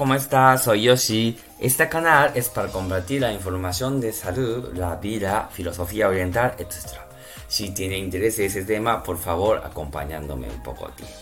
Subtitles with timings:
[0.00, 0.64] ¿cómo estás?
[0.64, 1.38] Soy Yoshi.
[1.58, 7.00] Este canal es para compartir la información de salud, la vida, filosofía oriental, etc.
[7.46, 11.14] Si tiene interés en ese tema, por favor, acompañándome un poco de tiempo.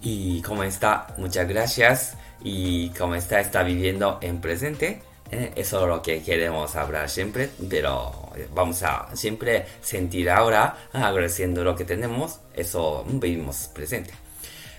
[0.00, 1.08] ¿Y cómo está?
[1.16, 2.16] Muchas gracias.
[2.40, 3.40] ¿Y cómo está?
[3.40, 5.02] ¿Está viviendo en presente?
[5.32, 11.64] Eh, eso es lo que queremos hablar siempre, pero vamos a siempre sentir ahora, agradeciendo
[11.64, 14.27] lo que tenemos, eso vivimos presente.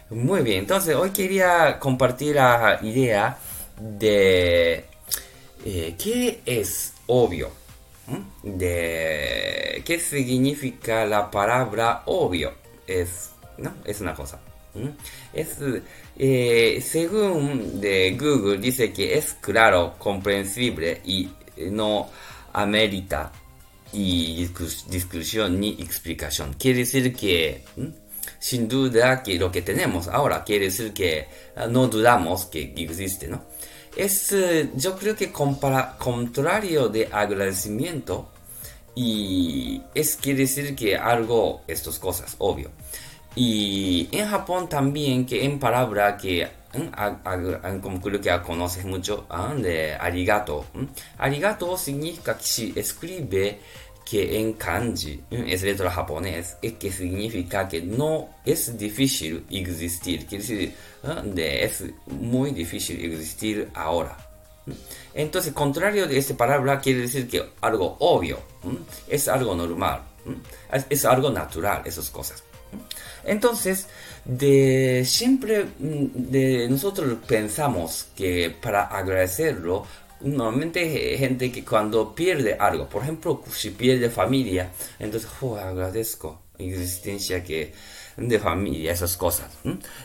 [0.10, 3.38] Muy bien, entonces hoy quería compartir la idea
[3.80, 4.86] de
[5.64, 7.52] eh, qué es obvio,
[8.42, 12.54] de qué significa la palabra obvio.
[12.88, 13.30] Es,
[13.86, 14.40] es una cosa.
[15.32, 15.58] Es,
[16.18, 21.30] eh, según de Google dice que es claro, comprensible y
[21.70, 22.10] no
[22.54, 23.32] amerita
[23.94, 24.50] y
[24.90, 26.54] discusión ni explicación.
[26.54, 27.64] Quiere decir que
[28.40, 33.28] sin duda que lo que tenemos ahora quiere decir que ah, no dudamos que existe,
[33.28, 33.44] ¿no?
[33.96, 38.30] Es, eh, yo creo que compara, contrario de agradecimiento
[38.96, 42.72] y es quiere decir que algo, estas cosas, obvio.
[43.36, 46.48] Y en Japón también, que en palabra que
[47.82, 50.66] como creo que conoces mucho, ah, de arigato.
[51.18, 53.60] Arigato significa que si escribe
[54.10, 60.44] que en kanji es letra japonés, es que significa que no es difícil existir, quiere
[60.44, 60.74] decir,
[61.26, 64.18] de, es muy difícil existir ahora.
[65.14, 68.40] Entonces, contrario de esta palabra, quiere decir que algo obvio,
[69.08, 70.02] es algo normal,
[70.90, 72.44] es algo natural, esas cosas.
[73.24, 73.88] Entonces,
[74.26, 79.86] de siempre de nosotros pensamos que para agradecerlo
[80.22, 87.44] normalmente gente que cuando pierde algo, por ejemplo, si pierde familia, entonces, oh, agradezco existencia
[87.44, 87.74] que
[88.18, 89.48] de familia, esas cosas.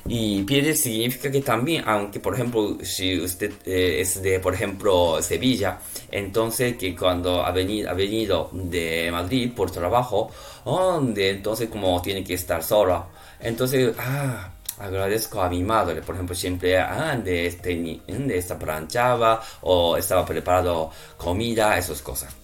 [0.06, 5.20] Y pierde significa que también, aunque por ejemplo, si usted eh, es de, por ejemplo,
[5.20, 5.80] Sevilla,
[6.10, 10.30] entonces que cuando ha venido, ha venido de Madrid por trabajo,
[10.64, 13.08] donde entonces como tiene que estar sola,
[13.40, 19.96] entonces, ah, agradezco a mi madre, por ejemplo, siempre ah, de, este, esta planchaba o
[19.96, 22.34] estaba preparado comida, esas cosas.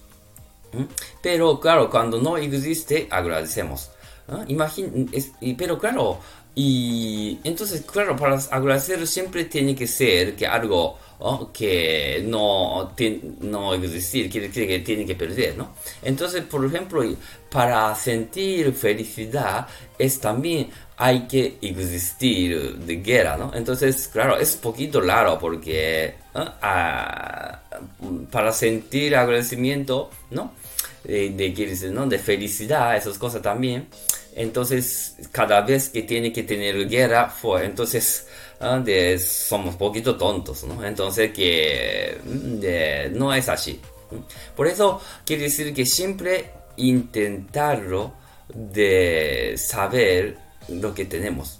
[1.21, 3.91] Pero claro, cuando no existe, agradecemos.
[5.57, 6.19] pero claro,
[6.53, 10.97] y entonces, claro, para agradecer siempre tiene que ser que algo
[11.53, 12.93] que no,
[13.41, 15.75] no existir, decir que tiene que perder, ¿no?
[16.01, 17.03] Entonces, por ejemplo,
[17.49, 19.67] para sentir felicidad
[19.97, 23.51] es también hay que existir de guerra, ¿no?
[23.53, 27.61] Entonces, claro, es poquito raro porque ah,
[28.31, 30.53] para sentir agradecimiento, ¿no?
[31.03, 32.05] De, de, ¿no?
[32.07, 33.87] de felicidad, esas cosas también
[34.35, 38.27] entonces, cada vez que tiene que tener guerra, fue, entonces,
[38.59, 38.81] ah,
[39.19, 40.83] somos poquito tontos, ¿no?
[40.85, 43.79] Entonces, que mm, no es así.
[44.55, 48.13] Por eso, quiere decir que siempre intentarlo
[48.53, 50.37] de saber
[50.69, 51.59] lo que tenemos.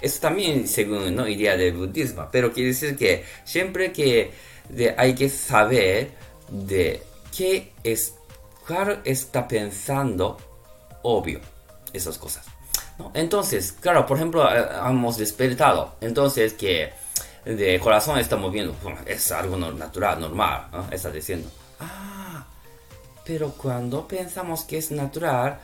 [0.00, 1.28] Eso también según ¿no?
[1.28, 4.30] idea del budismo, pero quiere decir que siempre que
[4.96, 6.12] hay que saber
[6.50, 7.02] de
[7.36, 8.14] qué es,
[8.66, 10.38] cuál está pensando,
[11.02, 11.40] obvio
[11.92, 12.44] esas cosas.
[13.14, 16.92] Entonces, claro, por ejemplo, eh, hemos despertado, entonces que
[17.44, 18.76] de corazón está moviendo,
[19.06, 21.48] es algo natural, normal, está diciendo,
[21.80, 22.44] ah,
[23.24, 25.58] pero cuando pensamos que es natural,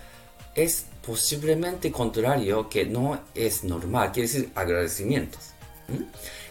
[0.55, 5.51] es posiblemente contrario, que no es normal, quiere decir agradecimientos.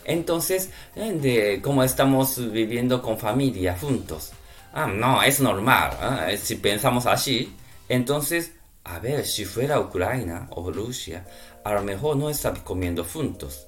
[0.04, 4.32] Entonces, eh, de cómo estamos viviendo con familia juntos,
[4.74, 7.56] ah, no, es normal, si pensamos así,
[7.88, 8.52] entonces
[8.86, 11.26] a ver, si fuera Ucrania o Rusia,
[11.64, 13.68] a lo mejor no están comiendo juntos.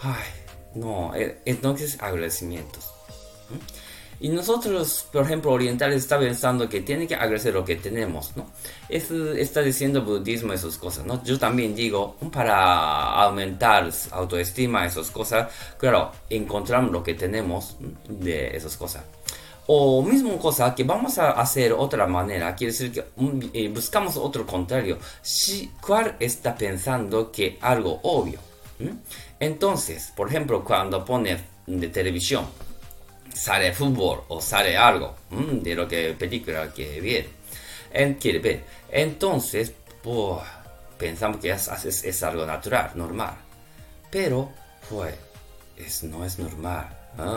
[0.00, 0.24] Ay,
[0.74, 1.12] no,
[1.44, 2.90] entonces eh, agradecimientos.
[4.22, 8.50] Y nosotros, por ejemplo, orientales, está pensando que tiene que agradecer lo que tenemos, ¿no?
[8.88, 11.24] está diciendo budismo esas cosas, ¿no?
[11.24, 17.76] Yo también digo, para aumentar autoestima, esas cosas, claro, encontramos lo que tenemos
[18.08, 19.04] de esas cosas.
[19.72, 23.04] O mismo cosa que vamos a hacer otra manera, quiere decir que
[23.52, 24.98] eh, buscamos otro contrario.
[25.22, 28.40] Si, ¿Cuál está pensando que algo obvio?
[29.38, 31.38] Entonces, por ejemplo, cuando pone
[31.68, 32.46] de televisión,
[33.32, 37.28] sale fútbol o sale algo de lo que película que viene,
[37.92, 38.64] él quiere ver.
[38.90, 39.72] Entonces,
[40.02, 40.40] pues,
[40.98, 41.68] pensamos que es,
[42.04, 43.36] es, algo natural, normal.
[44.10, 44.50] Pero,
[44.88, 45.14] pues,
[45.76, 46.88] es, no es normal.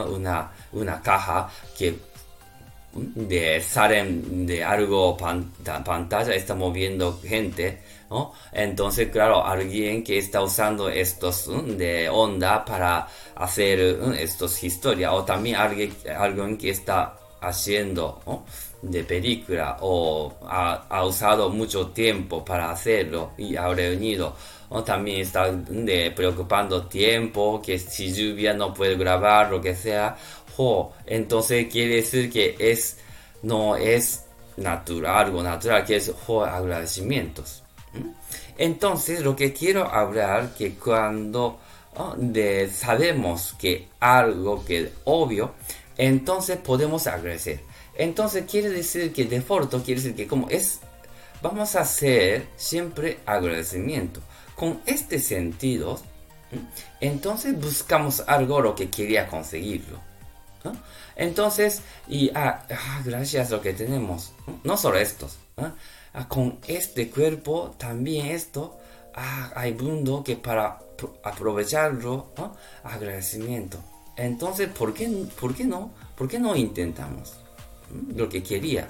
[0.10, 2.13] Una, una caja que
[2.96, 7.80] de salen de algo pantalla, está moviendo gente,
[8.10, 8.34] ¿no?
[8.52, 13.80] Entonces, claro, alguien que está usando estos de onda para hacer
[14.20, 18.22] estos historias, o también alguien, alguien que está haciendo
[18.84, 24.36] de película o ha, usado mucho tiempo para hacerlo y ha reunido
[24.70, 30.18] o también está de, preocupando tiempo que si lluvia no puede grabar lo que sea.
[30.58, 32.98] O entonces quiere decir que es
[33.42, 34.26] no es
[34.58, 37.64] natural algo natural que es ho, agradecimientos
[38.58, 41.58] entonces lo que quiero hablar que cuando
[42.18, 45.54] de, sabemos que algo que es obvio
[45.98, 47.62] entonces podemos agradecer.
[47.96, 50.80] Entonces quiere decir que default quiere decir que como es,
[51.42, 54.22] vamos a hacer siempre agradecimiento.
[54.56, 56.00] Con este sentido,
[57.00, 60.00] entonces buscamos algo lo que quería conseguirlo.
[61.16, 65.74] Entonces, y ah, ah, gracias a lo que tenemos, no solo estos, ah,
[66.28, 68.80] con este cuerpo también esto,
[69.14, 70.80] hay mundo que para
[71.24, 72.32] aprovecharlo,
[72.84, 73.78] agradecimiento.
[74.16, 75.08] Entonces, ¿por qué,
[75.40, 75.92] ¿por qué no?
[76.16, 77.43] ¿Por qué no intentamos.
[78.16, 78.90] Lo que quería?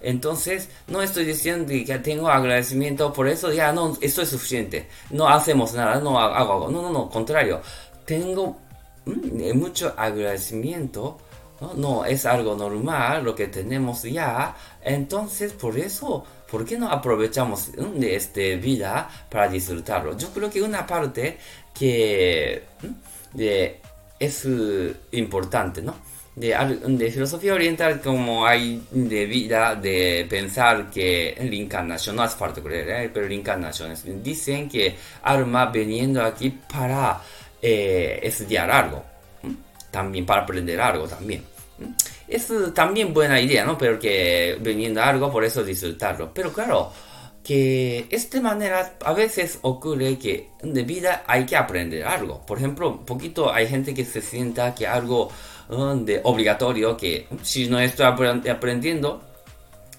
[0.00, 4.88] Entonces, no estoy diciendo que tengo agradecimiento por eso, ya no, esto es suficiente.
[5.10, 6.70] No hacemos nada, no hago algo.
[6.70, 7.60] No, no, no, contrario.
[8.04, 8.56] Tengo
[9.04, 9.58] ¿Mm?
[9.58, 11.18] mucho agradecimiento.
[11.76, 12.04] ¿no?
[12.06, 14.56] es algo normal lo que tenemos ya.
[14.82, 20.16] Entonces, por eso, ¿por qué no aprovechamos de esta vida para disfrutarlo?
[20.16, 21.38] Yo creo que una parte
[21.74, 22.62] que
[23.34, 23.80] de
[24.18, 25.94] es uh, importante, ¿no?
[26.34, 26.56] De,
[26.86, 32.62] de, filosofía oriental como hay de vida de pensar que la encarnación no hace falta
[32.62, 33.10] creer, ¿eh?
[33.12, 37.20] pero la encarnación es, dicen que alma veniendo aquí para
[37.60, 39.04] eh, estudiar algo,
[39.90, 41.44] también para aprender algo también.
[42.28, 43.76] Es también buena idea, ¿no?
[43.76, 46.32] Pero que veniendo algo, por eso disfrutarlo.
[46.32, 46.92] Pero claro,
[47.42, 52.44] que esta manera a veces ocurre que de vida hay que aprender algo.
[52.46, 55.30] Por ejemplo, un poquito hay gente que se sienta que algo
[55.68, 59.22] um, de obligatorio, que si no estoy aprendiendo,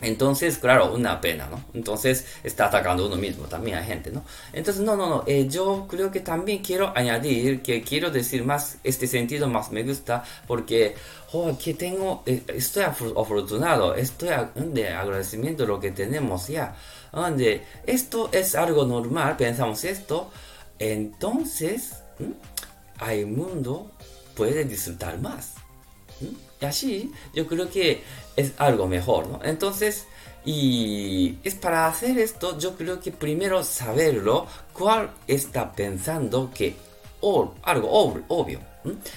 [0.01, 1.63] entonces, claro, una pena, ¿no?
[1.75, 4.23] Entonces está atacando uno mismo, también hay gente, ¿no?
[4.51, 8.79] Entonces, no, no, no, eh, yo creo que también quiero añadir, que quiero decir más,
[8.83, 10.95] este sentido más me gusta, porque,
[11.33, 16.75] oh, que tengo, eh, estoy afortunado, estoy de agradecimiento lo que tenemos ya
[17.11, 20.29] donde esto es algo normal, pensamos esto,
[20.79, 21.93] entonces
[22.97, 23.91] hay mundo
[24.35, 25.53] puede disfrutar más.
[26.61, 28.03] Y así yo creo que
[28.35, 29.39] es algo mejor, ¿no?
[29.43, 30.05] Entonces,
[30.45, 36.75] y es para hacer esto, yo creo que primero saberlo, cuál está pensando que
[37.63, 37.89] algo
[38.27, 38.71] obvio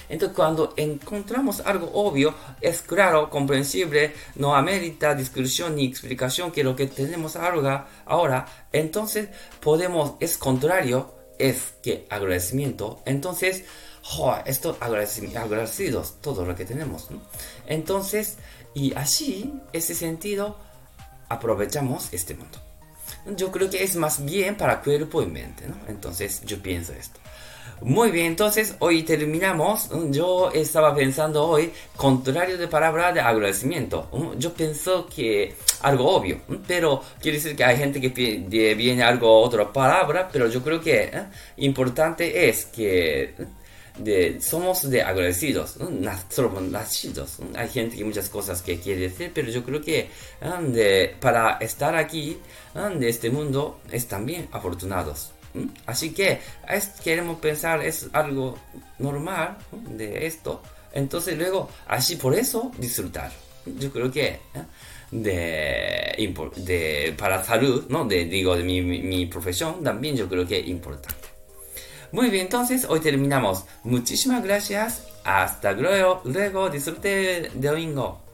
[0.09, 6.75] entonces, cuando encontramos algo obvio, es claro, comprensible, no amerita discusión ni explicación que lo
[6.75, 9.29] que tenemos ahora, ahora entonces
[9.59, 13.65] podemos, es contrario, es que agradecimiento, entonces,
[14.45, 17.07] esto agradecidos, todo lo que tenemos.
[17.65, 18.37] Entonces,
[18.75, 20.57] y así, ese sentido,
[21.27, 22.59] aprovechamos este mundo.
[23.35, 25.75] Yo creo que es más bien para cuerpo y mente, ¿no?
[25.87, 27.19] Entonces, yo pienso esto.
[27.81, 29.89] Muy bien, entonces hoy terminamos.
[30.09, 34.09] Yo estaba pensando hoy, contrario de palabra de agradecimiento.
[34.37, 39.71] Yo pienso que algo obvio, pero quiere decir que hay gente que viene algo otra
[39.71, 41.23] palabra, pero yo creo que ¿eh?
[41.57, 43.35] importante es que
[43.97, 45.77] de, somos de agradecidos,
[46.29, 47.37] solo nacidos.
[47.55, 50.09] Hay gente que muchas cosas que quiere decir, pero yo creo que
[50.71, 52.37] de, para estar aquí,
[52.73, 55.31] de este mundo, es también afortunados.
[55.85, 56.39] Así que
[57.03, 58.57] queremos pensar, es algo
[58.99, 60.61] normal de esto.
[60.93, 63.31] Entonces luego, así por eso, disfrutar.
[63.65, 64.39] Yo creo que
[65.11, 68.05] de, de, para salud, ¿no?
[68.05, 71.24] De, digo, de mi, mi, profesión, también yo creo que es importante.
[72.15, 73.65] Muy bien, entonces hoy terminamos.
[73.83, 75.05] Muchísimas gracias.
[75.25, 76.21] Hasta luego.
[76.23, 78.24] Luego disfrute de domingo.